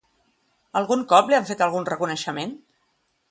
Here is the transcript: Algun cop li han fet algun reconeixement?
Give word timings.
Algun 0.81 1.03
cop 1.11 1.29
li 1.33 1.37
han 1.39 1.45
fet 1.51 1.61
algun 1.67 1.87
reconeixement? 1.91 2.57